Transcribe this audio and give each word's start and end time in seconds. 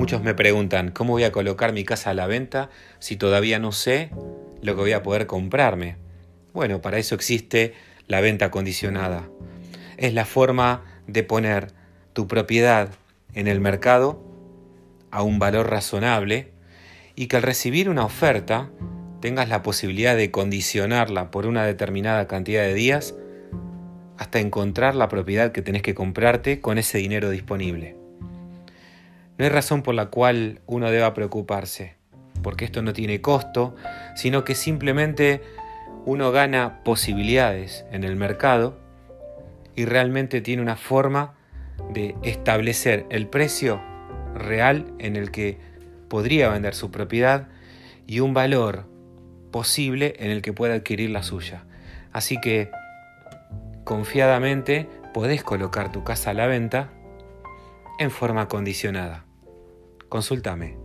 Muchos 0.00 0.22
me 0.22 0.32
preguntan, 0.32 0.92
¿cómo 0.92 1.12
voy 1.12 1.24
a 1.24 1.30
colocar 1.30 1.74
mi 1.74 1.84
casa 1.84 2.08
a 2.08 2.14
la 2.14 2.26
venta 2.26 2.70
si 3.00 3.16
todavía 3.16 3.58
no 3.58 3.70
sé 3.70 4.08
lo 4.62 4.74
que 4.74 4.80
voy 4.80 4.92
a 4.92 5.02
poder 5.02 5.26
comprarme? 5.26 5.96
Bueno, 6.54 6.80
para 6.80 6.96
eso 6.96 7.14
existe 7.14 7.74
la 8.06 8.22
venta 8.22 8.50
condicionada. 8.50 9.28
Es 9.98 10.14
la 10.14 10.24
forma 10.24 10.84
de 11.06 11.22
poner 11.22 11.72
tu 12.14 12.26
propiedad 12.26 12.88
en 13.34 13.46
el 13.46 13.60
mercado 13.60 14.24
a 15.10 15.22
un 15.22 15.38
valor 15.38 15.68
razonable 15.68 16.50
y 17.14 17.26
que 17.26 17.36
al 17.36 17.42
recibir 17.42 17.90
una 17.90 18.06
oferta 18.06 18.70
tengas 19.20 19.50
la 19.50 19.62
posibilidad 19.62 20.16
de 20.16 20.30
condicionarla 20.30 21.30
por 21.30 21.44
una 21.44 21.66
determinada 21.66 22.26
cantidad 22.26 22.62
de 22.62 22.72
días 22.72 23.14
hasta 24.16 24.40
encontrar 24.40 24.94
la 24.94 25.10
propiedad 25.10 25.52
que 25.52 25.60
tenés 25.60 25.82
que 25.82 25.94
comprarte 25.94 26.62
con 26.62 26.78
ese 26.78 26.96
dinero 26.96 27.28
disponible. 27.28 27.99
No 29.40 29.46
hay 29.46 29.52
razón 29.52 29.80
por 29.80 29.94
la 29.94 30.10
cual 30.10 30.60
uno 30.66 30.90
deba 30.90 31.14
preocuparse, 31.14 31.94
porque 32.42 32.66
esto 32.66 32.82
no 32.82 32.92
tiene 32.92 33.22
costo, 33.22 33.74
sino 34.14 34.44
que 34.44 34.54
simplemente 34.54 35.40
uno 36.04 36.30
gana 36.30 36.84
posibilidades 36.84 37.86
en 37.90 38.04
el 38.04 38.16
mercado 38.16 38.78
y 39.74 39.86
realmente 39.86 40.42
tiene 40.42 40.60
una 40.60 40.76
forma 40.76 41.32
de 41.88 42.16
establecer 42.22 43.06
el 43.08 43.28
precio 43.28 43.80
real 44.34 44.92
en 44.98 45.16
el 45.16 45.30
que 45.30 45.56
podría 46.08 46.50
vender 46.50 46.74
su 46.74 46.90
propiedad 46.90 47.48
y 48.06 48.20
un 48.20 48.34
valor 48.34 48.84
posible 49.50 50.16
en 50.18 50.30
el 50.32 50.42
que 50.42 50.52
pueda 50.52 50.74
adquirir 50.74 51.08
la 51.08 51.22
suya. 51.22 51.64
Así 52.12 52.38
que 52.42 52.70
confiadamente 53.84 54.86
podés 55.14 55.42
colocar 55.42 55.92
tu 55.92 56.04
casa 56.04 56.32
a 56.32 56.34
la 56.34 56.46
venta 56.46 56.90
en 57.98 58.10
forma 58.10 58.46
condicionada. 58.46 59.24
Consúltame 60.10 60.76